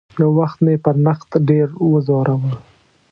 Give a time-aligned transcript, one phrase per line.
[0.21, 2.51] یو وخت مې پر نقد ډېر وځوراوه.